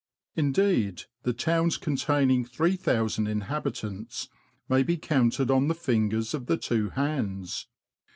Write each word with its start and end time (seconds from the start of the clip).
Indeed, 0.35 1.03
the 1.21 1.31
towns 1.31 1.77
containing 1.77 2.43
3000 2.43 3.27
inhabitants 3.27 4.29
may 4.67 4.81
be 4.81 4.97
counted 4.97 5.51
on 5.51 5.67
the 5.67 5.75
fingers 5.75 6.33
of 6.33 6.47
the 6.47 6.57
two 6.57 6.89
hands. 6.89 7.67